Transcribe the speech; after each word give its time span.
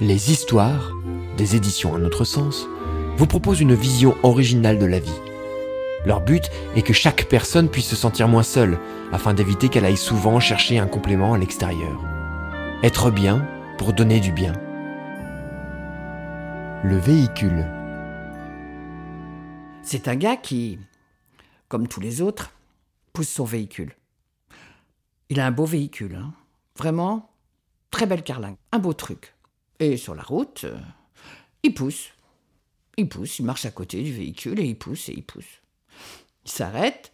Les 0.00 0.32
histoires, 0.32 0.92
des 1.36 1.54
éditions 1.54 1.94
Un 1.94 2.04
autre 2.04 2.24
sens, 2.24 2.66
vous 3.16 3.26
proposent 3.26 3.60
une 3.60 3.74
vision 3.74 4.16
originale 4.24 4.78
de 4.78 4.86
la 4.86 4.98
vie. 4.98 5.20
Leur 6.04 6.20
but 6.20 6.50
est 6.74 6.82
que 6.82 6.92
chaque 6.92 7.26
personne 7.28 7.68
puisse 7.68 7.86
se 7.86 7.96
sentir 7.96 8.26
moins 8.26 8.42
seule, 8.42 8.78
afin 9.12 9.34
d'éviter 9.34 9.68
qu'elle 9.68 9.84
aille 9.84 9.96
souvent 9.96 10.40
chercher 10.40 10.78
un 10.78 10.88
complément 10.88 11.32
à 11.32 11.38
l'extérieur. 11.38 12.02
Être 12.82 13.12
bien 13.12 13.46
pour 13.78 13.92
donner 13.92 14.18
du 14.18 14.32
bien. 14.32 14.52
Le 16.82 16.96
véhicule. 16.96 17.64
C'est 19.82 20.08
un 20.08 20.16
gars 20.16 20.36
qui, 20.36 20.80
comme 21.68 21.86
tous 21.86 22.00
les 22.00 22.20
autres, 22.20 22.50
pousse 23.12 23.28
son 23.28 23.44
véhicule. 23.44 23.94
Il 25.28 25.38
a 25.38 25.46
un 25.46 25.52
beau 25.52 25.66
véhicule, 25.66 26.16
hein. 26.20 26.32
vraiment, 26.76 27.30
très 27.94 28.06
belle 28.06 28.24
carlingue, 28.24 28.56
un 28.72 28.80
beau 28.80 28.92
truc. 28.92 29.34
Et 29.78 29.96
sur 29.96 30.16
la 30.16 30.24
route, 30.24 30.64
euh, 30.64 30.76
il 31.62 31.74
pousse. 31.74 32.08
Il 32.96 33.08
pousse, 33.08 33.38
il 33.38 33.44
marche 33.44 33.66
à 33.66 33.70
côté 33.70 34.02
du 34.02 34.12
véhicule 34.12 34.58
et 34.58 34.64
il 34.64 34.76
pousse 34.76 35.08
et 35.08 35.12
il 35.12 35.22
pousse. 35.22 35.60
Il 36.44 36.50
s'arrête, 36.50 37.12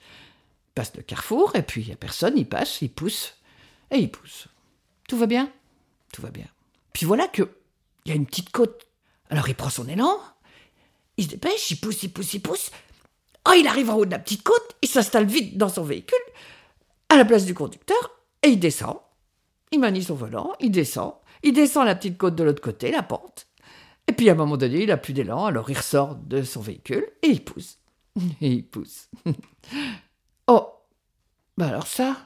passe 0.75 0.97
le 0.97 1.03
carrefour, 1.03 1.55
et 1.55 1.63
puis 1.63 1.83
il 1.83 1.89
n'y 1.89 1.93
a 1.93 1.97
personne, 1.97 2.39
il 2.39 2.49
passe, 2.49 2.81
il 2.81 2.91
pousse, 2.91 3.35
et 3.91 3.99
il 3.99 4.11
pousse. 4.11 4.49
Tout 5.07 5.19
va 5.19 5.27
bien? 5.27 5.53
Tout 6.15 6.23
va 6.23 6.31
bien. 6.31 6.47
Puis 6.95 7.05
voilà 7.05 7.29
que 7.29 7.43
il 8.07 8.09
y 8.09 8.13
a 8.13 8.17
une 8.17 8.25
petite 8.25 8.51
côte. 8.51 8.87
Alors 9.29 9.51
il 9.51 9.55
prend 9.55 9.69
son 9.69 9.87
élan, 9.87 10.19
il 11.19 11.25
se 11.25 11.29
dépêche, 11.29 11.73
il 11.73 11.77
pousse, 11.79 12.03
il 12.05 12.11
pousse, 12.11 12.33
il 12.33 12.41
pousse. 12.41 12.71
Oh, 13.47 13.53
il 13.55 13.67
arrive 13.67 13.91
en 13.91 13.97
haut 13.97 14.07
de 14.07 14.13
la 14.13 14.19
petite 14.19 14.45
côte, 14.45 14.77
il 14.81 14.89
s'installe 14.89 15.27
vite 15.27 15.59
dans 15.59 15.69
son 15.69 15.85
véhicule, 15.85 16.17
à 17.11 17.19
la 17.19 17.27
place 17.27 17.45
du 17.45 17.53
conducteur, 17.53 18.13
et 18.43 18.49
il 18.49 18.59
descend. 18.59 18.97
Il 19.73 19.81
manie 19.81 20.03
son 20.03 20.15
volant, 20.15 20.53
il 20.61 20.71
descend, 20.71 21.15
il 21.43 21.53
descend 21.53 21.87
la 21.87 21.95
petite 21.95 22.19
côte 22.19 22.35
de 22.35 22.45
l'autre 22.45 22.63
côté, 22.63 22.91
la 22.91 23.03
pente. 23.03 23.47
Et 24.07 24.13
puis 24.13 24.29
à 24.29 24.33
un 24.33 24.37
moment 24.37 24.57
donné, 24.57 24.83
il 24.83 24.89
n'a 24.89 24.97
plus 24.97 25.13
d'élan, 25.13 25.45
alors 25.47 25.71
il 25.71 25.77
ressort 25.77 26.17
de 26.17 26.43
son 26.43 26.61
véhicule 26.61 27.07
et 27.23 27.29
il 27.29 27.45
pousse. 27.45 27.79
Et 28.41 28.49
il 28.49 28.65
pousse. 28.67 29.09
oh 30.49 30.69
Bah 31.57 31.69
alors 31.69 31.87
ça, 31.87 32.17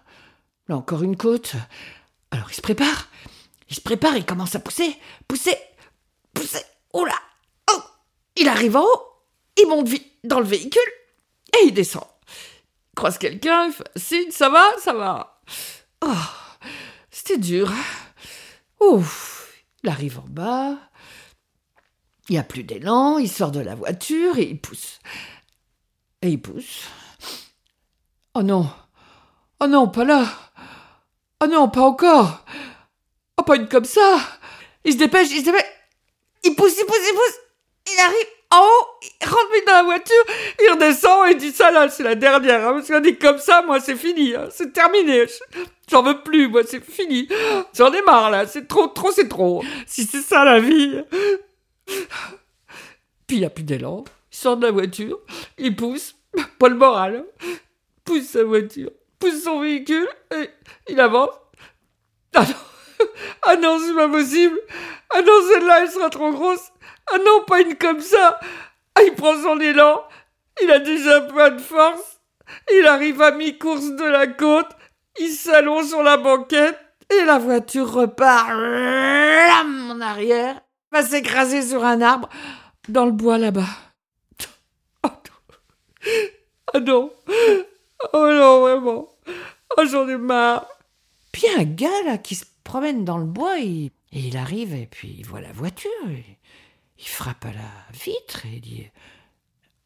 là 0.68 0.76
encore 0.78 1.02
une 1.02 1.16
côte. 1.16 1.56
Alors 2.30 2.50
il 2.50 2.54
se 2.54 2.62
prépare. 2.62 3.08
Il 3.68 3.76
se 3.76 3.82
prépare, 3.82 4.16
il 4.16 4.24
commence 4.24 4.54
à 4.54 4.60
pousser, 4.60 4.96
pousser, 5.28 5.56
pousser. 6.32 6.62
Oh 6.92 7.04
là 7.04 7.16
Oh 7.70 7.80
Il 8.36 8.48
arrive 8.48 8.76
en 8.76 8.82
haut, 8.82 9.02
il 9.60 9.68
monte 9.68 9.88
vite 9.88 10.10
dans 10.24 10.40
le 10.40 10.46
véhicule 10.46 10.80
et 11.52 11.66
il 11.66 11.74
descend. 11.74 12.04
Il 12.92 12.96
croise 12.96 13.18
quelqu'un, 13.18 13.70
signe, 13.96 14.30
ça 14.30 14.48
va, 14.48 14.64
ça 14.78 14.94
va. 14.94 15.42
Oh, 16.02 16.08
c'était 17.24 17.38
dur. 17.38 17.72
Ouf 18.80 19.50
Il 19.82 19.88
arrive 19.88 20.18
en 20.18 20.28
bas. 20.28 20.76
Il 22.28 22.32
n'y 22.32 22.38
a 22.38 22.42
plus 22.42 22.64
d'élan, 22.64 23.18
il 23.18 23.30
sort 23.30 23.50
de 23.50 23.60
la 23.60 23.74
voiture 23.74 24.38
et 24.38 24.44
il 24.44 24.60
pousse. 24.60 24.98
Et 26.22 26.30
il 26.30 26.40
pousse. 26.40 26.84
Oh 28.34 28.42
non 28.42 28.70
Oh 29.60 29.66
non, 29.66 29.88
pas 29.88 30.04
là 30.04 30.26
Oh 31.42 31.46
non, 31.46 31.68
pas 31.68 31.82
encore 31.82 32.44
Oh, 33.38 33.42
pas 33.42 33.56
une 33.56 33.68
comme 33.68 33.84
ça 33.84 34.18
Il 34.84 34.92
se 34.92 34.98
dépêche, 34.98 35.30
il 35.30 35.40
se 35.40 35.44
dépêche 35.44 35.64
Il 36.44 36.54
pousse, 36.54 36.76
il 36.78 36.86
pousse, 36.86 36.96
il 36.96 37.14
pousse 37.14 37.92
Il 37.94 38.00
arrive 38.00 38.26
en 38.54 38.62
haut, 38.62 38.86
rentre 39.24 39.66
dans 39.66 39.72
la 39.72 39.82
voiture, 39.82 40.24
il 40.62 40.70
redescend 40.70 41.28
et 41.28 41.34
dit 41.34 41.50
ça 41.50 41.70
là, 41.70 41.88
c'est 41.88 42.02
la 42.02 42.14
dernière. 42.14 42.68
Hein, 42.68 42.74
parce 42.74 42.88
qu'on 42.88 43.00
dit 43.00 43.16
comme 43.16 43.38
ça, 43.38 43.62
moi 43.62 43.80
c'est 43.80 43.96
fini, 43.96 44.34
hein, 44.34 44.48
c'est 44.50 44.72
terminé. 44.72 45.24
J'en 45.90 46.02
veux 46.02 46.22
plus, 46.22 46.48
moi 46.48 46.62
c'est 46.66 46.84
fini. 46.84 47.28
J'en 47.74 47.92
ai 47.92 48.02
marre 48.02 48.30
là, 48.30 48.46
c'est 48.46 48.66
trop, 48.66 48.86
trop, 48.86 49.10
c'est 49.10 49.28
trop. 49.28 49.62
Si 49.86 50.04
c'est 50.04 50.22
ça 50.22 50.44
la 50.44 50.60
vie. 50.60 51.02
Puis 53.26 53.36
il 53.36 53.40
n'y 53.40 53.46
a 53.46 53.50
plus 53.50 53.64
d'élan. 53.64 54.04
Il 54.32 54.36
sort 54.36 54.56
de 54.56 54.66
la 54.66 54.72
voiture, 54.72 55.20
il 55.58 55.76
pousse, 55.76 56.16
pas 56.58 56.68
le 56.68 56.74
moral, 56.74 57.24
pousse 58.04 58.24
sa 58.24 58.42
voiture, 58.42 58.90
pousse 59.18 59.44
son 59.44 59.60
véhicule, 59.60 60.08
et 60.34 60.50
il 60.88 61.00
avance. 61.00 61.30
Ah 62.34 62.44
non, 62.44 63.06
ah 63.42 63.56
non 63.56 63.78
c'est 63.78 63.94
pas 63.94 64.08
possible. 64.08 64.58
Ah 65.10 65.22
non, 65.22 65.32
celle-là, 65.48 65.82
elle 65.82 65.90
sera 65.90 66.10
trop 66.10 66.32
grosse. 66.32 66.72
Ah 67.12 67.18
non, 67.18 67.44
pas 67.46 67.60
une 67.60 67.76
comme 67.76 68.00
ça. 68.00 68.38
Ah, 68.94 69.02
il 69.02 69.14
prend 69.14 69.40
son 69.42 69.60
élan, 69.60 70.02
il 70.62 70.70
a 70.70 70.78
déjà 70.78 71.20
pas 71.22 71.50
de 71.50 71.60
force. 71.60 72.20
Il 72.72 72.86
arrive 72.86 73.20
à 73.22 73.32
mi-course 73.32 73.96
de 73.96 74.04
la 74.04 74.26
côte, 74.26 74.70
il 75.18 75.30
s'allonge 75.30 75.86
sur 75.86 76.02
la 76.02 76.16
banquette, 76.16 76.78
et 77.10 77.24
la 77.24 77.38
voiture 77.38 77.90
repart 77.90 78.50
en 78.50 80.00
arrière, 80.00 80.60
va 80.92 81.02
s'écraser 81.02 81.62
sur 81.62 81.84
un 81.84 82.00
arbre 82.00 82.28
dans 82.88 83.06
le 83.06 83.12
bois 83.12 83.38
là-bas. 83.38 83.62
Oh 86.74 86.80
non. 86.80 87.12
Oh 88.12 88.28
non, 88.30 88.60
vraiment. 88.60 89.08
Oh, 89.76 89.82
j'en 89.88 90.08
ai 90.08 90.16
marre. 90.16 90.66
Puis 91.30 91.44
un 91.56 91.62
gars 91.62 92.02
là 92.04 92.18
qui 92.18 92.34
se 92.34 92.44
promène 92.64 93.04
dans 93.04 93.18
le 93.18 93.26
bois 93.26 93.60
et, 93.60 93.92
il 94.12 94.36
arrive 94.36 94.74
et 94.74 94.86
puis 94.86 95.14
il 95.18 95.24
voit 95.24 95.40
la 95.40 95.52
voiture. 95.52 95.90
Il 97.04 97.08
frappe 97.08 97.44
à 97.44 97.52
la 97.52 97.92
vitre 97.92 98.46
et 98.46 98.60
dit 98.60 98.86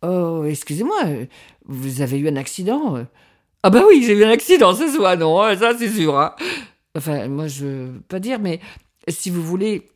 Oh, 0.03 0.45
excusez-moi, 0.47 1.03
vous 1.65 2.01
avez 2.03 2.19
eu 2.19 2.29
un 2.29 2.37
accident? 2.37 3.05
Ah 3.65 3.71
bah 3.71 3.83
oui, 3.89 4.05
j'ai 4.07 4.13
eu 4.13 4.25
un 4.25 4.31
accident, 4.31 4.73
c'est 4.73 4.89
soit 4.89 5.17
non, 5.17 5.43
hein, 5.43 5.57
ça 5.57 5.77
c'est 5.77 5.91
sûr. 5.91 6.19
Hein. 6.19 6.35
Enfin, 6.97 7.27
moi 7.27 7.49
je 7.49 7.65
veux 7.65 8.01
pas 8.09 8.21
dire, 8.21 8.39
mais 8.39 8.61
si 9.09 9.31
vous 9.31 9.43
voulez, 9.43 9.89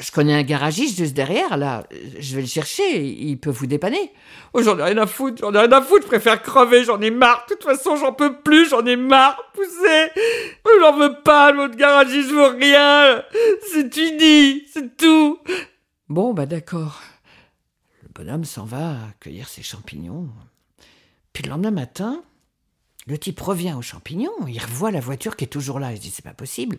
je 0.00 0.10
connais 0.10 0.34
un 0.34 0.42
garagiste 0.42 0.98
juste 0.98 1.14
derrière, 1.14 1.56
là. 1.56 1.84
Je 2.18 2.34
vais 2.36 2.42
le 2.42 2.46
chercher, 2.46 3.02
il 3.02 3.38
peut 3.38 3.50
vous 3.50 3.66
dépanner. 3.66 4.12
Oh, 4.52 4.62
j'en 4.62 4.78
ai 4.78 4.82
rien 4.82 4.98
à 4.98 5.06
foutre, 5.06 5.38
j'en 5.40 5.52
ai 5.54 5.58
rien 5.58 5.72
à 5.72 5.82
foutre, 5.82 6.02
je 6.02 6.08
préfère 6.08 6.42
crever, 6.42 6.84
j'en 6.84 7.00
ai 7.00 7.10
marre. 7.10 7.46
De 7.48 7.54
toute 7.54 7.64
façon, 7.64 7.96
j'en 7.96 8.12
peux 8.12 8.34
plus, 8.40 8.68
j'en 8.68 8.84
ai 8.84 8.96
marre. 8.96 9.40
Poussez. 9.54 10.10
J'en 10.80 10.96
veux 10.96 11.14
pas, 11.24 11.50
l'autre 11.50 11.76
garagiste, 11.76 12.30
je 12.30 12.34
veux 12.34 12.56
rien. 12.58 13.22
C'est 13.72 13.92
fini, 13.92 14.64
c'est 14.72 14.96
tout. 14.96 15.38
Bon, 16.08 16.32
bah 16.32 16.46
d'accord. 16.46 17.02
Le 18.02 18.08
bonhomme 18.14 18.44
s'en 18.44 18.64
va 18.64 18.96
cueillir 19.20 19.48
ses 19.48 19.62
champignons. 19.62 20.28
Puis 21.32 21.44
le 21.44 21.50
lendemain 21.50 21.70
matin, 21.70 22.22
le 23.06 23.18
type 23.18 23.40
revient 23.40 23.74
aux 23.76 23.82
champignons, 23.82 24.46
il 24.46 24.58
revoit 24.58 24.90
la 24.90 25.00
voiture 25.00 25.36
qui 25.36 25.44
est 25.44 25.48
toujours 25.48 25.78
là. 25.80 25.92
Il 25.92 25.98
se 25.98 26.02
dit, 26.02 26.10
c'est 26.10 26.24
pas 26.24 26.34
possible. 26.34 26.78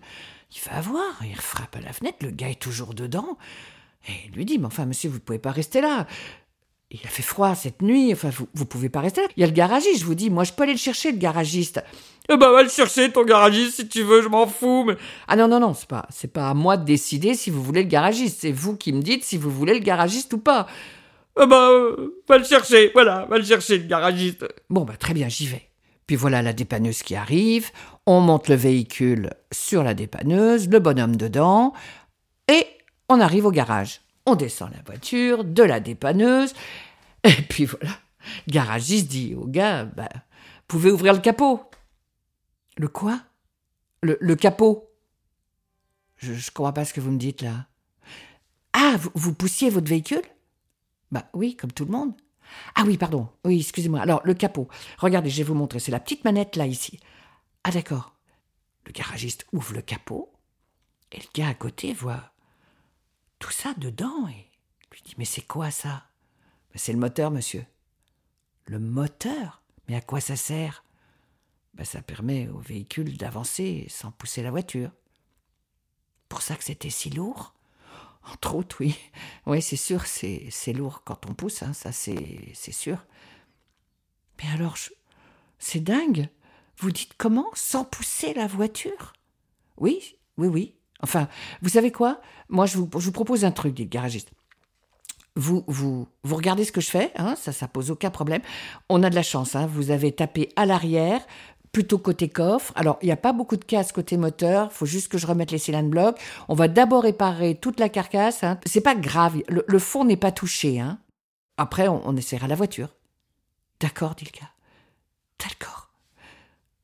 Il 0.55 0.61
va 0.69 0.81
voir, 0.81 1.23
il 1.23 1.35
frappe 1.35 1.75
à 1.75 1.81
la 1.81 1.93
fenêtre, 1.93 2.17
le 2.21 2.31
gars 2.31 2.49
est 2.49 2.61
toujours 2.61 2.93
dedans. 2.93 3.37
Et 4.07 4.13
il 4.25 4.31
lui 4.31 4.45
dit, 4.45 4.57
mais 4.57 4.65
enfin, 4.65 4.85
monsieur, 4.85 5.09
vous 5.09 5.19
pouvez 5.19 5.39
pas 5.39 5.51
rester 5.51 5.81
là. 5.81 6.07
Il 6.91 6.99
a 7.05 7.07
fait 7.07 7.23
froid 7.23 7.53
cette 7.53 7.83
nuit, 7.83 8.11
enfin, 8.13 8.29
vous, 8.29 8.47
vous 8.53 8.65
pouvez 8.65 8.89
pas 8.89 9.01
rester 9.01 9.21
là. 9.21 9.27
Il 9.37 9.41
y 9.41 9.43
a 9.43 9.47
le 9.47 9.53
garagiste, 9.53 9.99
je 9.99 10.05
vous 10.05 10.15
dis, 10.15 10.31
moi, 10.31 10.43
je 10.43 10.53
peux 10.53 10.63
aller 10.63 10.71
le 10.71 10.79
chercher, 10.79 11.11
le 11.11 11.19
garagiste. 11.19 11.83
Eh 12.29 12.37
ben, 12.37 12.51
va 12.51 12.63
le 12.63 12.69
chercher, 12.69 13.11
ton 13.11 13.23
garagiste, 13.23 13.75
si 13.75 13.87
tu 13.87 14.01
veux, 14.01 14.23
je 14.23 14.27
m'en 14.27 14.47
fous, 14.47 14.85
mais... 14.85 14.95
Ah 15.27 15.35
non, 15.35 15.47
non, 15.47 15.59
non, 15.59 15.75
c'est 15.75 15.87
pas, 15.87 16.07
c'est 16.09 16.33
pas 16.33 16.49
à 16.49 16.53
moi 16.55 16.77
de 16.77 16.85
décider 16.85 17.35
si 17.35 17.51
vous 17.51 17.61
voulez 17.63 17.83
le 17.83 17.89
garagiste. 17.89 18.39
C'est 18.41 18.51
vous 18.51 18.75
qui 18.75 18.91
me 18.91 19.01
dites 19.01 19.23
si 19.23 19.37
vous 19.37 19.51
voulez 19.51 19.73
le 19.73 19.79
garagiste 19.79 20.33
ou 20.33 20.39
pas. 20.39 20.65
Eh 21.39 21.45
ben, 21.45 21.95
va 22.27 22.37
le 22.37 22.43
chercher, 22.43 22.91
voilà, 22.93 23.25
va 23.29 23.37
le 23.37 23.43
chercher, 23.43 23.77
le 23.77 23.85
garagiste. 23.85 24.45
Bon, 24.69 24.81
bah, 24.81 24.95
très 24.97 25.13
bien, 25.13 25.29
j'y 25.29 25.45
vais. 25.45 25.69
Puis 26.07 26.15
voilà 26.15 26.41
la 26.41 26.53
dépanneuse 26.53 27.03
qui 27.03 27.15
arrive, 27.15 27.69
on 28.07 28.19
monte 28.19 28.47
le 28.47 28.55
véhicule 28.55 29.29
sur 29.51 29.83
la 29.83 29.93
dépanneuse, 29.93 30.67
le 30.67 30.79
bonhomme 30.79 31.15
dedans, 31.15 31.73
et 32.51 32.65
on 33.09 33.19
arrive 33.19 33.45
au 33.45 33.51
garage. 33.51 34.01
On 34.29 34.35
descend 34.35 34.71
la 34.73 34.83
voiture 34.85 35.43
de 35.43 35.63
la 35.63 35.79
dépanneuse, 35.79 36.53
et 37.23 37.41
puis 37.49 37.65
voilà, 37.65 37.91
le 38.45 38.51
garagiste 38.51 39.07
dit 39.07 39.33
au 39.33 39.45
gars, 39.45 39.85
bah, 39.85 40.09
pouvez 40.67 40.91
ouvrir 40.91 41.13
le 41.13 41.19
capot. 41.19 41.61
Le 42.77 42.87
quoi? 42.87 43.19
Le, 44.03 44.17
le, 44.21 44.35
capot 44.35 44.89
Je 46.17 46.33
ne 46.33 46.39
comprends 46.53 46.73
pas 46.73 46.85
ce 46.85 46.93
que 46.93 47.01
vous 47.01 47.11
me 47.11 47.17
dites 47.17 47.41
là. 47.41 47.65
Ah, 48.73 48.95
vous, 49.15 49.33
poussiez 49.33 49.69
votre 49.69 49.89
véhicule? 49.89 50.21
Bah 51.11 51.27
oui, 51.33 51.55
comme 51.55 51.71
tout 51.71 51.85
le 51.85 51.91
monde. 51.91 52.13
Ah 52.75 52.83
oui, 52.85 52.97
pardon. 52.97 53.27
Oui, 53.43 53.59
excusez-moi. 53.59 53.99
Alors, 53.99 54.21
le 54.23 54.35
capot. 54.35 54.67
Regardez, 54.99 55.29
je 55.29 55.37
vais 55.37 55.43
vous 55.43 55.55
montrer. 55.55 55.79
C'est 55.79 55.91
la 55.91 55.99
petite 55.99 56.23
manette 56.23 56.55
là, 56.55 56.67
ici. 56.67 56.99
Ah 57.63 57.71
d'accord. 57.71 58.15
Le 58.85 58.91
garagiste 58.91 59.45
ouvre 59.53 59.73
le 59.73 59.81
capot 59.81 60.31
et 61.11 61.17
le 61.17 61.27
gars 61.33 61.49
à 61.49 61.53
côté 61.55 61.93
voit 61.93 62.31
tout 63.39 63.51
ça 63.51 63.73
dedans 63.75 64.27
et 64.27 64.49
lui 64.91 65.01
dit 65.03 65.15
Mais 65.17 65.25
c'est 65.25 65.41
quoi 65.41 65.71
ça? 65.71 66.05
Ben, 66.71 66.77
C'est 66.77 66.93
le 66.93 66.99
moteur, 66.99 67.31
monsieur. 67.31 67.65
Le 68.65 68.79
moteur? 68.79 69.63
Mais 69.87 69.95
à 69.95 70.01
quoi 70.01 70.21
ça 70.21 70.35
sert? 70.35 70.83
Ben, 71.73 71.85
Ça 71.85 72.01
permet 72.01 72.47
au 72.49 72.59
véhicule 72.59 73.17
d'avancer 73.17 73.87
sans 73.89 74.11
pousser 74.11 74.43
la 74.43 74.51
voiture. 74.51 74.91
Pour 76.27 76.41
ça 76.41 76.55
que 76.55 76.63
c'était 76.63 76.89
si 76.91 77.09
lourd? 77.09 77.55
Entre 78.23 78.55
autres, 78.55 78.77
oui. 78.81 78.95
Oui, 79.45 79.61
c'est 79.61 79.77
sûr, 79.77 80.05
c'est, 80.05 80.73
lourd 80.73 81.01
quand 81.03 81.25
on 81.27 81.33
pousse, 81.33 81.63
hein, 81.63 81.73
ça 81.73 81.91
c'est, 81.91 82.53
sûr. 82.53 83.03
Mais 84.37 84.49
alors, 84.51 84.77
c'est 85.57 85.79
dingue. 85.79 86.29
Vous 86.77 86.91
dites 86.91 87.15
comment? 87.17 87.49
Sans 87.55 87.83
pousser 87.83 88.33
la 88.33 88.45
voiture? 88.45 89.13
Oui, 89.77 90.17
oui, 90.37 90.47
oui. 90.47 90.78
Enfin, 91.01 91.27
vous 91.61 91.69
savez 91.69 91.91
quoi? 91.91 92.19
Moi, 92.49 92.65
je 92.65 92.77
vous, 92.77 93.11
propose 93.11 93.45
un 93.45 93.51
truc, 93.51 93.73
dit 93.73 93.83
le 93.83 93.89
garagiste. 93.89 94.31
Vous, 95.35 95.63
vous, 95.67 96.07
vous 96.23 96.35
regardez 96.35 96.65
ce 96.65 96.71
que 96.71 96.81
je 96.81 96.89
fais, 96.89 97.11
hein, 97.15 97.35
ça, 97.35 97.53
ça 97.53 97.67
pose 97.67 97.91
aucun 97.91 98.09
problème. 98.09 98.41
On 98.89 99.03
a 99.03 99.09
de 99.09 99.15
la 99.15 99.23
chance, 99.23 99.55
hein, 99.55 99.67
vous 99.67 99.91
avez 99.91 100.11
tapé 100.11 100.49
à 100.55 100.65
l'arrière, 100.65 101.21
plutôt 101.71 101.97
côté 101.97 102.27
coffre. 102.27 102.73
Alors, 102.75 102.97
il 103.01 103.05
n'y 103.05 103.11
a 103.11 103.17
pas 103.17 103.31
beaucoup 103.31 103.55
de 103.55 103.63
casse 103.63 103.91
côté 103.91 104.17
moteur, 104.17 104.73
faut 104.73 104.85
juste 104.85 105.07
que 105.07 105.17
je 105.17 105.27
remette 105.27 105.51
les 105.51 105.57
cylindres 105.57 105.89
blocs. 105.89 106.19
On 106.49 106.55
va 106.55 106.67
d'abord 106.67 107.03
réparer 107.03 107.55
toute 107.55 107.79
la 107.79 107.89
carcasse. 107.89 108.43
Hein. 108.43 108.59
C'est 108.65 108.81
pas 108.81 108.95
grave, 108.95 109.37
le, 109.47 109.79
fond 109.79 110.03
n'est 110.03 110.17
pas 110.17 110.31
touché. 110.31 110.79
Hein. 110.79 110.99
Après, 111.57 111.87
on, 111.87 112.01
on 112.05 112.17
essaiera 112.17 112.47
la 112.47 112.55
voiture. 112.55 112.89
D'accord, 113.79 114.15
dit 114.15 114.25
le 114.25 114.37
gars. 114.37 114.51
D'accord. 115.39 115.89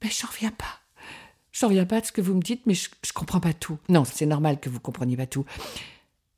Mais 0.02 0.10
j'en 0.10 0.28
reviens 0.28 0.52
pas. 0.52 0.75
J'en 1.58 1.68
reviens 1.68 1.86
pas 1.86 2.02
de 2.02 2.06
ce 2.06 2.12
que 2.12 2.22
vous 2.22 2.34
me 2.34 2.42
dites, 2.42 2.66
mais 2.66 2.74
je, 2.74 2.90
je 3.02 3.14
comprends 3.14 3.40
pas 3.40 3.54
tout. 3.54 3.78
Non, 3.88 4.04
c'est 4.04 4.26
normal 4.26 4.60
que 4.60 4.70
vous 4.70 4.82
compreniez 4.82 5.16
pas 5.16 5.26
tout. 5.26 5.46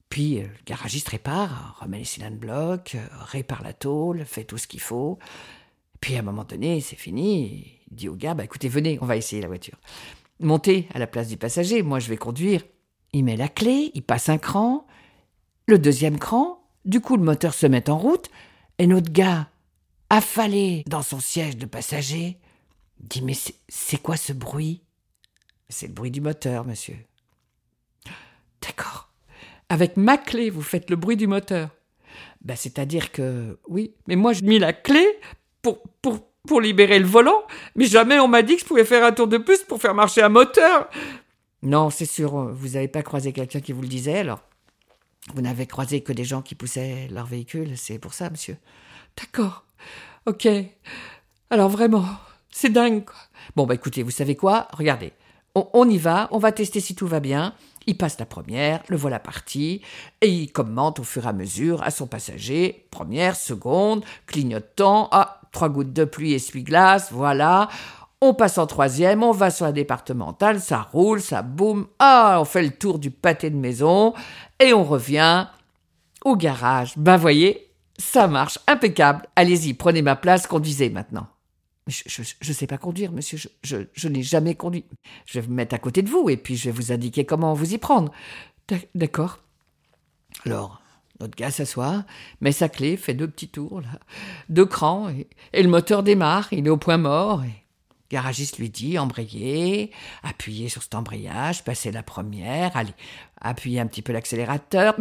Puis 0.10 0.40
euh, 0.40 0.44
le 0.44 0.64
garagiste 0.66 1.10
répare, 1.10 1.78
remet 1.82 1.98
les 1.98 2.04
cylindres 2.04 2.38
blocs, 2.38 2.96
euh, 2.96 3.08
répare 3.26 3.64
la 3.64 3.74
tôle, 3.74 4.24
fait 4.26 4.44
tout 4.44 4.60
ce 4.60 4.68
qu'il 4.68 4.80
faut. 4.80 5.18
Puis 6.02 6.16
à 6.16 6.20
un 6.20 6.22
moment 6.22 6.44
donné, 6.44 6.82
c'est 6.82 6.96
fini. 6.96 7.80
Il 7.90 7.96
dit 7.96 8.10
au 8.10 8.16
gars, 8.16 8.36
bah 8.36 8.44
écoutez, 8.44 8.70
venez, 8.70 9.00
on 9.02 9.06
va 9.06 9.18
essayer 9.18 9.42
la 9.42 9.48
voiture. 9.48 9.78
Montez 10.40 10.88
à 10.94 11.00
la 11.00 11.08
place 11.08 11.30
du 11.30 11.38
passager, 11.38 11.82
moi 11.82 12.00
je 12.00 12.10
vais 12.10 12.18
conduire. 12.18 12.62
Il 13.12 13.24
met 13.24 13.38
la 13.38 13.48
clé, 13.48 13.90
il 13.96 14.04
passe 14.04 14.30
un 14.30 14.38
cran, 14.38 14.86
le 15.66 15.80
deuxième 15.80 16.20
cran, 16.20 16.64
du 16.86 17.02
coup 17.02 17.18
le 17.18 17.24
moteur 17.24 17.56
se 17.56 17.66
met 17.66 17.90
en 17.90 17.98
route, 17.98 18.30
et 18.78 18.86
notre 18.86 19.12
gars, 19.12 19.50
affalé 20.10 20.84
dans 20.88 21.02
son 21.02 21.20
siège 21.20 21.58
de 21.58 21.66
passager, 21.66 22.38
dit 23.00 23.24
mais 23.24 23.34
c'est 23.68 24.02
quoi 24.02 24.18
ce 24.18 24.34
bruit? 24.34 24.84
C'est 25.70 25.88
le 25.88 25.94
bruit 25.94 26.12
du 26.12 26.22
moteur, 26.22 26.66
monsieur. 26.66 26.98
D'accord. 28.62 29.10
Avec 29.70 29.98
ma 29.98 30.18
clé, 30.18 30.50
vous 30.50 30.62
faites 30.62 30.90
le 30.90 30.96
bruit 30.96 31.18
du 31.18 31.28
moteur. 31.28 31.70
Ben, 32.42 32.56
c'est-à-dire 32.56 33.12
que, 33.12 33.60
oui, 33.68 33.94
mais 34.08 34.16
moi, 34.16 34.34
j'ai 34.34 34.46
mis 34.46 34.60
la 34.60 34.74
clé 34.74 35.06
pour, 35.62 35.82
pour, 36.02 36.26
pour 36.48 36.62
libérer 36.62 37.00
le 37.00 37.06
volant, 37.06 37.44
mais 37.76 37.86
jamais 37.86 38.20
on 38.20 38.28
m'a 38.28 38.42
dit 38.42 38.56
que 38.56 38.62
je 38.62 38.66
pouvais 38.66 38.86
faire 38.86 39.04
un 39.04 39.12
tour 39.12 39.28
de 39.28 39.38
plus 39.38 39.64
pour 39.64 39.82
faire 39.82 39.94
marcher 39.94 40.22
un 40.22 40.30
moteur. 40.30 40.90
Non, 41.64 41.90
c'est 41.90 42.06
sûr, 42.06 42.54
vous 42.54 42.70
n'avez 42.70 42.88
pas 42.88 43.04
croisé 43.04 43.34
quelqu'un 43.34 43.60
qui 43.60 43.74
vous 43.74 43.82
le 43.82 43.88
disait, 43.88 44.20
alors. 44.20 44.42
Vous 45.34 45.42
n'avez 45.42 45.68
croisé 45.68 46.02
que 46.02 46.14
des 46.14 46.24
gens 46.24 46.42
qui 46.42 46.56
poussaient 46.56 47.10
leur 47.12 47.26
véhicule, 47.26 47.78
c'est 47.78 48.00
pour 48.00 48.14
ça, 48.14 48.30
monsieur. 48.30 48.56
D'accord. 49.18 49.66
Ok. 50.26 50.48
Alors 51.50 51.68
vraiment, 51.70 52.06
c'est 52.50 52.70
dingue, 52.70 53.04
quoi. 53.04 53.16
Bon, 53.56 53.66
bah 53.66 53.76
écoutez, 53.76 54.04
vous 54.04 54.12
savez 54.12 54.36
quoi? 54.36 54.70
Regardez. 54.72 55.12
On, 55.74 55.90
y 55.90 55.98
va, 55.98 56.28
on 56.32 56.38
va 56.38 56.52
tester 56.52 56.80
si 56.80 56.94
tout 56.94 57.08
va 57.08 57.20
bien. 57.20 57.54
Il 57.88 57.98
passe 57.98 58.20
la 58.20 58.26
première, 58.26 58.84
le 58.90 58.98
voilà 58.98 59.18
parti, 59.18 59.82
et 60.22 60.28
il 60.28 60.52
commente 60.52 61.00
au 61.00 61.04
fur 61.04 61.26
et 61.26 61.30
à 61.30 61.34
mesure 61.34 61.82
à 61.84 61.90
son 61.90 62.06
passager. 62.06 62.86
Première, 62.92 63.36
seconde, 63.36 64.04
clignotant, 64.26 65.08
ah, 65.12 65.42
trois 65.52 65.70
gouttes 65.70 65.94
de 65.94 66.04
pluie, 66.04 66.34
essuie-glace, 66.34 67.12
voilà. 67.12 67.70
On 68.20 68.34
passe 68.34 68.58
en 68.58 68.68
troisième, 68.68 69.24
on 69.24 69.32
va 69.32 69.52
sur 69.52 69.66
la 69.66 69.72
départementale, 69.72 70.60
ça 70.60 70.82
roule, 70.92 71.22
ça 71.22 71.44
boum, 71.44 71.88
ah, 72.00 72.38
on 72.42 72.46
fait 72.46 72.64
le 72.64 72.72
tour 72.72 73.00
du 73.00 73.10
pâté 73.10 73.50
de 73.50 73.56
maison, 73.56 74.14
et 74.60 74.74
on 74.74 74.84
revient 74.84 75.48
au 76.26 76.36
garage. 76.36 76.94
Ben 76.98 77.16
voyez, 77.16 77.72
ça 77.98 78.28
marche, 78.28 78.60
impeccable. 78.68 79.28
Allez-y, 79.36 79.74
prenez 79.74 80.02
ma 80.02 80.16
place, 80.16 80.46
conduisez 80.46 80.90
maintenant. 80.90 81.28
Je, 81.88 82.22
je 82.42 82.54
sais 82.54 82.68
pas 82.68 82.78
conduire, 82.78 83.12
monsieur, 83.12 83.38
je, 83.38 83.48
je, 83.64 83.78
je 83.94 84.08
n'ai 84.10 84.24
jamais 84.24 84.56
conduit. 84.56 84.86
Je 85.26 85.40
vais 85.40 85.48
me 85.48 85.54
mettre 85.54 85.74
à 85.76 85.80
côté 85.80 86.02
de 86.02 86.10
vous 86.10 86.30
et 86.30 86.38
puis 86.38 86.56
je 86.58 86.66
vais 86.66 86.72
vous 86.72 86.92
indiquer 86.92 87.26
comment 87.26 87.54
vous 87.54 87.74
y 87.74 87.78
prendre. 87.78 88.12
D'ac- 88.68 88.90
D'accord. 88.96 89.40
Alors, 90.46 90.82
notre 91.20 91.36
gars 91.36 91.52
s'assoit, 91.52 92.04
met 92.42 92.52
sa 92.52 92.70
clé, 92.70 92.98
fait 92.98 93.14
deux 93.14 93.28
petits 93.28 93.48
tours, 93.48 93.82
là, 93.82 93.88
deux 94.50 94.66
crans, 94.66 95.10
et, 95.54 95.64
le 95.64 95.70
moteur 95.70 96.04
démarre, 96.04 96.48
il 96.52 96.68
est 96.68 96.70
au 96.70 96.78
point 96.78 96.98
mort. 96.98 97.44
Et 97.44 97.64
garagiste 98.12 98.58
lui 98.60 98.70
dit 98.70 99.00
embrayer, 99.00 99.92
appuyer 100.24 100.70
sur 100.70 100.84
cet 100.84 100.94
embrayage, 100.96 101.64
passer 101.64 101.92
la 101.92 102.04
première, 102.04 102.76
allez, 102.78 102.94
appuyer 103.42 103.80
un 103.80 103.88
petit 103.88 104.02
peu 104.02 104.14
l'accélérateur. 104.14 104.96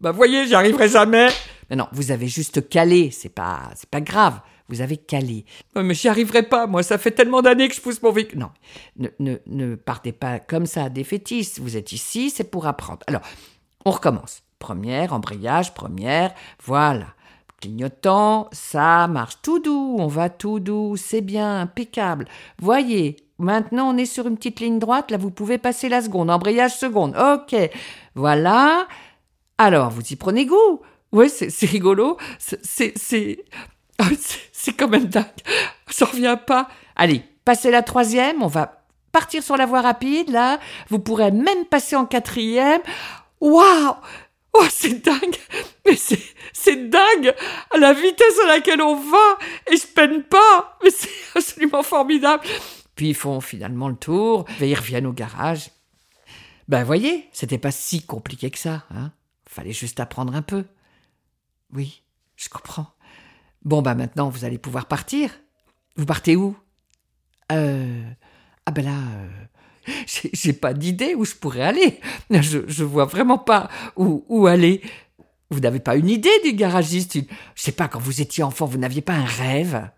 Bah 0.00 0.12
voyez, 0.12 0.46
j'y 0.46 0.54
arriverai 0.54 0.88
jamais. 0.88 1.28
Mais 1.70 1.76
non, 1.76 1.86
vous 1.92 2.10
avez 2.10 2.26
juste 2.28 2.68
calé, 2.68 3.10
c'est 3.10 3.28
pas, 3.28 3.70
c'est 3.76 3.88
pas 3.88 4.00
grave. 4.00 4.40
Vous 4.68 4.80
avez 4.80 4.96
calé. 4.96 5.44
Mais 5.76 5.94
j'y 5.94 6.08
arriverai 6.08 6.42
pas, 6.44 6.66
moi, 6.66 6.82
ça 6.82 6.98
fait 6.98 7.10
tellement 7.10 7.42
d'années 7.42 7.68
que 7.68 7.74
je 7.74 7.80
pousse 7.80 8.02
mon 8.02 8.10
véhicule. 8.12 8.38
Non, 8.38 8.50
ne, 8.96 9.08
ne, 9.18 9.36
ne 9.46 9.74
partez 9.74 10.12
pas 10.12 10.38
comme 10.38 10.66
ça, 10.66 10.88
défaitiste. 10.88 11.58
Vous 11.60 11.76
êtes 11.76 11.92
ici, 11.92 12.30
c'est 12.30 12.44
pour 12.50 12.66
apprendre. 12.66 13.00
Alors, 13.06 13.22
on 13.84 13.90
recommence. 13.90 14.42
Première, 14.58 15.12
embrayage, 15.12 15.74
première, 15.74 16.32
voilà. 16.64 17.06
Clignotant, 17.60 18.48
ça 18.52 19.06
marche 19.08 19.36
tout 19.42 19.58
doux, 19.60 19.96
on 19.98 20.06
va 20.08 20.28
tout 20.30 20.58
doux, 20.60 20.96
c'est 20.96 21.20
bien, 21.20 21.60
impeccable. 21.60 22.26
Voyez, 22.60 23.16
maintenant 23.38 23.88
on 23.92 23.96
est 23.96 24.04
sur 24.06 24.26
une 24.26 24.36
petite 24.36 24.58
ligne 24.60 24.78
droite, 24.80 25.10
là 25.12 25.16
vous 25.16 25.30
pouvez 25.30 25.58
passer 25.58 25.88
la 25.88 26.00
seconde, 26.02 26.30
embrayage 26.30 26.76
seconde, 26.76 27.16
ok. 27.16 27.56
Voilà. 28.16 28.86
Alors, 29.58 29.90
vous 29.90 30.02
y 30.12 30.16
prenez 30.16 30.46
goût. 30.46 30.80
C'est 31.28 31.50
c'est 31.50 31.66
rigolo, 31.66 32.16
c'est- 32.38 32.96
c'est... 34.62 34.72
quand 34.72 34.88
même 34.88 35.06
dingue. 35.06 35.26
J'en 35.96 36.06
reviens 36.06 36.36
pas. 36.36 36.68
Allez, 36.96 37.22
passez 37.44 37.70
la 37.70 37.82
troisième, 37.82 38.42
on 38.42 38.46
va 38.46 38.84
partir 39.12 39.42
sur 39.42 39.56
la 39.56 39.66
voie 39.66 39.82
rapide, 39.82 40.30
là. 40.30 40.58
Vous 40.88 40.98
pourrez 40.98 41.30
même 41.30 41.66
passer 41.66 41.96
en 41.96 42.06
quatrième. 42.06 42.80
Waouh 43.40 43.96
Oh, 44.54 44.66
c'est 44.70 45.02
dingue 45.02 45.36
Mais 45.86 45.96
c'est, 45.96 46.20
c'est 46.52 46.90
dingue 46.90 47.34
À 47.70 47.78
la 47.78 47.94
vitesse 47.94 48.38
à 48.44 48.48
laquelle 48.48 48.82
on 48.82 48.96
va 48.96 49.38
Et 49.70 49.76
je 49.76 49.86
peine 49.86 50.22
pas 50.24 50.78
Mais 50.84 50.90
c'est 50.90 51.08
absolument 51.34 51.82
formidable 51.82 52.44
Puis 52.94 53.08
ils 53.08 53.14
font 53.14 53.40
finalement 53.40 53.88
le 53.88 53.96
tour, 53.96 54.44
ils 54.60 54.74
reviennent 54.74 55.06
au 55.06 55.12
garage. 55.12 55.70
Ben 56.68 56.84
voyez, 56.84 57.28
c'était 57.32 57.58
pas 57.58 57.70
si 57.70 58.02
compliqué 58.04 58.50
que 58.50 58.58
ça, 58.58 58.84
hein 58.90 59.12
Fallait 59.48 59.72
juste 59.72 60.00
apprendre 60.00 60.34
un 60.34 60.40
peu. 60.42 60.64
Oui, 61.74 62.02
je 62.36 62.48
comprends. 62.48 62.86
Bon, 63.64 63.82
bah 63.82 63.94
maintenant, 63.94 64.28
vous 64.28 64.44
allez 64.44 64.58
pouvoir 64.58 64.86
partir. 64.86 65.30
Vous 65.96 66.06
partez 66.06 66.36
où? 66.36 66.56
Euh... 67.50 68.02
Ah 68.66 68.70
ben 68.70 68.84
là... 68.84 68.92
euh, 68.92 69.28
j'ai- 70.32 70.52
pas 70.52 70.74
d'idée 70.74 71.14
où 71.14 71.24
je 71.24 71.34
pourrais 71.34 71.62
aller. 71.62 72.00
Je, 72.30 72.84
vois 72.84 73.04
vraiment 73.04 73.38
pas 73.38 73.68
où, 73.96 74.46
aller. 74.46 74.80
Vous 75.50 75.60
n'avez 75.60 75.80
pas 75.80 75.96
une 75.96 76.08
idée 76.08 76.30
du 76.44 76.52
garagiste 76.52 77.18
Je 77.54 77.62
sais 77.62 77.72
pas, 77.72 77.88
quand 77.88 77.98
vous 77.98 78.20
étiez 78.20 78.44
enfant, 78.44 78.66
vous 78.66 78.78
n'aviez 78.78 79.02
pas 79.02 79.14
un 79.14 79.24
rêve? 79.24 79.90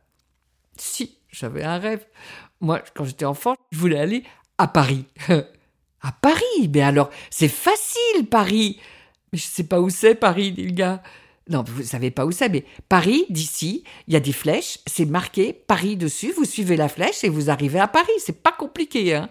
Si, 0.76 1.18
j'avais 1.30 1.62
un 1.62 1.78
rêve. 1.78 2.04
Moi, 2.61 2.83
quand 2.94 3.04
j'étais 3.04 3.25
enfant, 3.25 3.54
je 3.71 3.78
voulais 3.78 3.99
aller 3.99 4.25
à 4.59 4.68
Paris. 4.68 5.04
à 5.28 6.12
Paris? 6.12 6.71
Mais 6.73 6.83
alors, 6.83 7.11
c'est 7.30 7.49
facile, 7.49 8.26
Paris 8.30 8.80
Mais 9.33 9.38
je 9.38 9.44
sais 9.44 9.64
pas 9.64 9.80
où 9.80 9.90
c'est, 9.90 10.14
Paris, 10.14 10.52
dit 10.52 10.64
le 10.64 10.73
gars. 10.73 11.02
Non, 11.51 11.63
vous 11.67 11.83
savez 11.83 12.11
pas 12.11 12.25
où 12.25 12.33
c'est, 12.33 12.49
mais 12.49 12.65
Paris, 12.89 13.27
d'ici, 13.29 13.85
il 14.09 14.15
y 14.15 14.17
a 14.17 14.21
des 14.21 14.33
flèches, 14.33 14.79
c'est 14.87 15.05
marqué 15.05 15.53
Paris 15.53 15.97
dessus, 15.97 16.33
vous 16.33 16.47
suivez 16.47 16.77
la 16.77 16.89
flèche 16.89 17.23
et 17.23 17.29
vous 17.29 17.51
arrivez 17.51 17.81
à 17.81 17.89
Paris. 17.89 18.13
C'est 18.19 18.43
pas 18.43 18.53
compliqué, 18.53 19.15
hein 19.15 19.29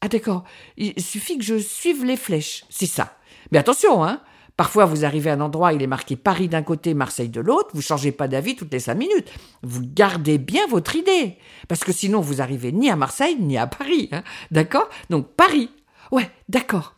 Ah 0.00 0.08
d'accord, 0.08 0.44
il 0.76 1.00
suffit 1.00 1.38
que 1.38 1.44
je 1.44 1.58
suive 1.58 2.04
les 2.04 2.16
flèches, 2.16 2.64
c'est 2.70 2.86
ça. 2.86 3.16
Mais 3.52 3.58
attention, 3.58 4.04
hein 4.04 4.20
Parfois, 4.56 4.84
vous 4.84 5.04
arrivez 5.04 5.30
à 5.30 5.34
un 5.34 5.40
endroit, 5.40 5.72
il 5.72 5.82
est 5.82 5.86
marqué 5.86 6.14
Paris 6.14 6.48
d'un 6.48 6.62
côté, 6.62 6.92
Marseille 6.92 7.30
de 7.30 7.40
l'autre, 7.40 7.70
vous 7.72 7.80
changez 7.80 8.12
pas 8.12 8.28
d'avis 8.28 8.54
toutes 8.54 8.72
les 8.72 8.80
cinq 8.80 8.94
minutes. 8.94 9.32
Vous 9.62 9.80
gardez 9.82 10.38
bien 10.38 10.66
votre 10.66 10.94
idée. 10.94 11.38
Parce 11.68 11.84
que 11.84 11.92
sinon, 11.92 12.20
vous 12.20 12.42
arrivez 12.42 12.70
ni 12.70 12.90
à 12.90 12.96
Marseille, 12.96 13.36
ni 13.40 13.56
à 13.56 13.66
Paris, 13.66 14.08
hein 14.12 14.22
D'accord? 14.50 14.88
Donc, 15.08 15.34
Paris. 15.34 15.70
Ouais, 16.10 16.30
d'accord. 16.48 16.94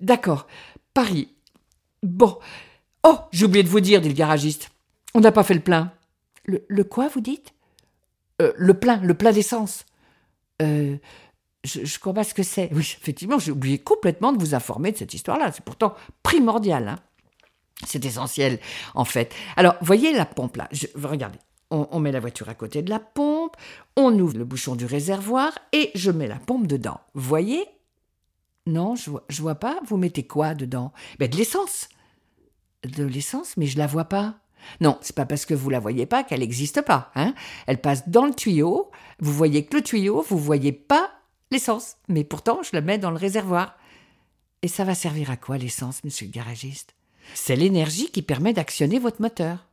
D'accord. 0.00 0.46
Paris. 0.92 1.28
Bon. 2.02 2.38
Oh, 3.04 3.18
j'ai 3.32 3.46
oublié 3.46 3.62
de 3.62 3.68
vous 3.68 3.80
dire, 3.80 4.00
dit 4.00 4.08
le 4.08 4.14
garagiste. 4.14 4.70
On 5.14 5.20
n'a 5.20 5.32
pas 5.32 5.42
fait 5.44 5.54
le 5.54 5.60
plein. 5.60 5.92
Le, 6.44 6.64
le 6.68 6.84
quoi, 6.84 7.08
vous 7.08 7.20
dites? 7.20 7.52
Euh, 8.42 8.52
Le 8.56 8.74
plein, 8.74 8.96
le 8.98 9.14
plein 9.14 9.32
d'essence. 9.32 9.84
Euh, 10.62 10.96
je, 11.64 11.84
je 11.84 11.98
crois 11.98 12.14
pas 12.14 12.24
ce 12.24 12.34
que 12.34 12.42
c'est. 12.42 12.68
Oui, 12.72 12.80
effectivement, 13.00 13.38
j'ai 13.38 13.50
oublié 13.52 13.78
complètement 13.78 14.32
de 14.32 14.38
vous 14.38 14.54
informer 14.54 14.92
de 14.92 14.96
cette 14.96 15.14
histoire-là. 15.14 15.52
C'est 15.52 15.64
pourtant 15.64 15.94
primordial. 16.22 16.88
Hein. 16.88 16.98
C'est 17.86 18.04
essentiel, 18.04 18.58
en 18.94 19.04
fait. 19.04 19.32
Alors, 19.56 19.76
voyez 19.80 20.12
la 20.12 20.26
pompe 20.26 20.56
là. 20.56 20.68
Je, 20.72 20.86
regardez. 20.94 21.38
On, 21.70 21.86
on 21.90 22.00
met 22.00 22.12
la 22.12 22.20
voiture 22.20 22.48
à 22.48 22.54
côté 22.54 22.80
de 22.82 22.88
la 22.90 22.98
pompe, 22.98 23.54
on 23.96 24.18
ouvre 24.18 24.38
le 24.38 24.44
bouchon 24.46 24.74
du 24.74 24.86
réservoir 24.86 25.52
et 25.72 25.90
je 25.94 26.10
mets 26.10 26.26
la 26.26 26.36
pompe 26.38 26.66
dedans. 26.66 26.98
Voyez? 27.14 27.66
Non, 28.66 28.96
je, 28.96 29.10
vois- 29.10 29.24
je 29.28 29.42
vois 29.42 29.54
pas. 29.56 29.78
Vous 29.86 29.98
mettez 29.98 30.26
quoi 30.26 30.54
dedans? 30.54 30.92
Ben, 31.18 31.28
De 31.28 31.36
l'essence. 31.36 31.88
De 32.84 33.04
l'essence, 33.04 33.56
mais 33.56 33.66
je 33.66 33.78
la 33.78 33.86
vois 33.86 34.04
pas. 34.04 34.38
Non, 34.80 34.98
c'est 35.00 35.16
pas 35.16 35.26
parce 35.26 35.46
que 35.46 35.54
vous 35.54 35.70
la 35.70 35.80
voyez 35.80 36.06
pas 36.06 36.24
qu'elle 36.24 36.40
n'existe 36.40 36.82
pas. 36.82 37.10
Hein 37.14 37.34
Elle 37.66 37.80
passe 37.80 38.08
dans 38.08 38.26
le 38.26 38.34
tuyau. 38.34 38.90
Vous 39.20 39.32
voyez 39.32 39.64
que 39.64 39.76
le 39.76 39.82
tuyau, 39.82 40.22
vous 40.22 40.38
voyez 40.38 40.72
pas 40.72 41.10
l'essence. 41.50 41.96
Mais 42.08 42.24
pourtant, 42.24 42.62
je 42.62 42.70
la 42.72 42.80
mets 42.80 42.98
dans 42.98 43.10
le 43.10 43.16
réservoir. 43.16 43.76
Et 44.62 44.68
ça 44.68 44.84
va 44.84 44.94
servir 44.94 45.30
à 45.30 45.36
quoi 45.36 45.58
l'essence, 45.58 46.04
monsieur 46.04 46.26
le 46.26 46.32
garagiste? 46.32 46.94
C'est 47.34 47.56
l'énergie 47.56 48.10
qui 48.10 48.22
permet 48.22 48.52
d'actionner 48.52 48.98
votre 48.98 49.20
moteur. 49.20 49.66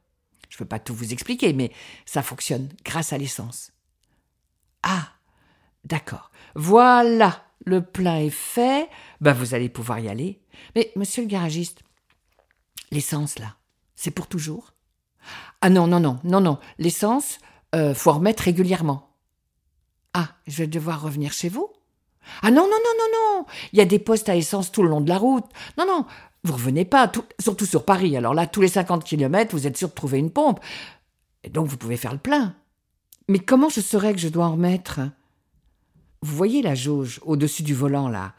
Je 0.50 0.56
ne 0.56 0.60
peux 0.60 0.66
pas 0.66 0.80
tout 0.80 0.94
vous 0.94 1.14
expliquer, 1.14 1.54
mais 1.54 1.72
ça 2.06 2.22
fonctionne 2.22 2.70
grâce 2.84 3.14
à 3.14 3.18
l'essence. 3.18 3.72
Ah, 4.84 5.10
d'accord. 5.84 6.32
Voilà, 6.54 7.44
le 7.66 7.82
plein 7.82 8.20
est 8.20 8.30
fait. 8.30 8.90
Ben, 9.22 9.34
vous 9.34 9.54
allez 9.54 9.70
pouvoir 9.70 10.00
y 10.00 10.08
aller. 10.08 10.40
Mais, 10.76 10.92
monsieur 10.96 11.24
le 11.24 11.28
garagiste, 11.28 11.82
l'essence, 12.96 13.38
là, 13.38 13.56
c'est 13.96 14.12
pour 14.12 14.28
toujours 14.28 14.74
Ah 15.62 15.70
non, 15.70 15.86
non, 15.86 16.00
non, 16.00 16.20
non, 16.24 16.42
non. 16.42 16.58
L'essence, 16.80 17.38
euh, 17.76 17.94
faut 17.94 18.10
en 18.10 18.16
remettre 18.16 18.44
régulièrement. 18.44 19.12
Ah, 20.14 20.30
je 20.48 20.58
vais 20.60 20.68
devoir 20.68 21.02
revenir 21.02 21.34
chez 21.34 21.50
vous? 21.50 21.70
Ah 22.42 22.50
non, 22.50 22.64
non, 22.64 22.70
non, 22.70 22.94
non, 22.98 23.40
non 23.40 23.46
Il 23.74 23.80
y 23.80 23.82
a 23.82 23.86
des 23.86 24.00
postes 24.00 24.30
à 24.30 24.36
essence 24.36 24.72
tout 24.72 24.82
le 24.82 24.90
long 24.90 25.02
de 25.02 25.10
la 25.10 25.18
route. 25.18 25.46
Non, 25.78 25.86
non, 25.86 26.06
vous 26.44 26.54
revenez 26.54 26.86
pas, 26.86 27.12
surtout 27.40 27.66
sur 27.66 27.86
Paris. 27.86 28.16
Alors 28.18 28.34
là, 28.34 28.48
tous 28.48 28.62
les 28.62 28.68
50 28.68 29.04
kilomètres, 29.04 29.54
vous 29.54 29.68
êtes 29.68 29.78
sûr 29.78 29.90
de 29.90 29.94
trouver 29.94 30.20
une 30.20 30.32
pompe. 30.32 30.60
Et 31.44 31.50
donc, 31.50 31.68
vous 31.68 31.78
pouvez 31.78 31.98
faire 31.98 32.14
le 32.14 32.18
plein. 32.18 32.56
Mais 33.28 33.40
comment 33.40 33.70
je 33.70 33.82
saurais 33.82 34.14
que 34.14 34.20
je 34.20 34.30
dois 34.30 34.46
en 34.46 34.54
remettre? 34.54 35.02
Vous 36.22 36.36
voyez 36.36 36.62
la 36.62 36.76
jauge 36.76 37.20
au-dessus 37.24 37.64
du 37.64 37.74
volant, 37.74 38.08
là? 38.08 38.34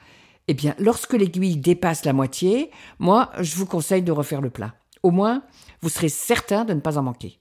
Eh 0.49 0.55
bien, 0.55 0.75
lorsque 0.79 1.15
l'aiguille 1.15 1.57
dépasse 1.57 2.05
la 2.05 2.13
moitié, 2.13 2.71
moi, 2.99 3.33
je 3.41 3.57
vous 3.57 3.67
conseille 3.67 4.03
de 4.03 4.13
refaire 4.13 4.41
le 4.41 4.51
plein. 4.51 4.75
Au 5.03 5.11
moins, 5.11 5.43
vous 5.83 5.89
serez 5.89 6.09
certain 6.09 6.65
de 6.65 6.73
ne 6.73 6.81
pas 6.81 6.99
en 6.99 7.03
manquer. 7.03 7.41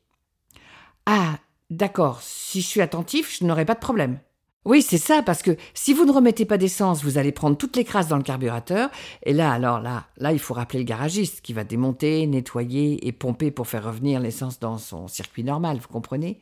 Ah, 1.06 1.38
d'accord, 1.70 2.22
si 2.22 2.62
je 2.62 2.68
suis 2.68 2.82
attentif, 2.82 3.38
je 3.40 3.46
n'aurai 3.46 3.66
pas 3.66 3.76
de 3.76 3.80
problème. 3.80 4.20
Oui, 4.66 4.82
c'est 4.82 4.98
ça, 4.98 5.22
parce 5.22 5.44
que 5.44 5.56
si 5.76 5.94
vous 5.94 6.06
ne 6.06 6.12
remettez 6.12 6.46
pas 6.46 6.58
d'essence, 6.58 7.04
vous 7.04 7.20
allez 7.20 7.32
prendre 7.32 7.56
toutes 7.56 7.78
les 7.78 7.84
crasses 7.84 8.08
dans 8.08 8.18
le 8.18 8.24
carburateur, 8.24 8.90
et 9.22 9.34
là, 9.34 9.52
alors 9.52 9.80
là, 9.80 10.08
là, 10.18 10.32
il 10.32 10.40
faut 10.40 10.56
rappeler 10.56 10.80
le 10.80 10.86
garagiste 10.86 11.42
qui 11.42 11.54
va 11.54 11.64
démonter, 11.64 12.26
nettoyer 12.26 13.08
et 13.08 13.12
pomper 13.12 13.52
pour 13.52 13.68
faire 13.68 13.86
revenir 13.86 14.20
l'essence 14.20 14.60
dans 14.60 14.80
son 14.80 15.08
circuit 15.08 15.44
normal, 15.44 15.78
vous 15.78 15.88
comprenez? 15.88 16.40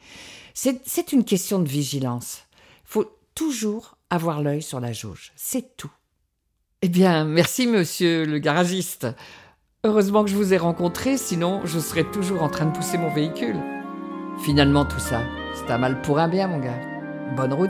C'est 0.54 1.12
une 1.12 1.26
question 1.26 1.60
de 1.60 1.68
vigilance. 1.68 2.44
Il 2.86 2.92
faut 2.92 3.18
toujours 3.36 3.98
avoir 4.10 4.42
l'œil 4.42 4.62
sur 4.62 4.80
la 4.80 4.94
jauge, 4.94 5.34
c'est 5.36 5.76
tout. 5.76 5.92
Eh 6.86 6.90
bien, 6.90 7.24
merci 7.24 7.66
monsieur 7.66 8.26
le 8.26 8.40
garagiste. 8.40 9.08
Heureusement 9.86 10.26
que 10.26 10.30
je 10.30 10.36
vous 10.36 10.54
ai 10.54 10.58
rencontré, 10.58 11.16
sinon 11.16 11.62
je 11.64 11.80
serais 11.80 12.04
toujours 12.04 12.44
en 12.44 12.50
train 12.50 12.66
de 12.66 12.76
pousser 12.76 12.98
mon 12.98 13.08
véhicule. 13.10 13.56
Finalement, 14.44 14.84
tout 14.84 15.00
ça, 15.00 15.22
c'est 15.54 15.72
un 15.72 15.78
mal 15.78 16.02
pour 16.02 16.20
un 16.20 16.28
bien, 16.28 16.50
mon 16.50 16.60
gars. 16.60 16.82
Bonne 17.38 17.54
route. 17.54 17.70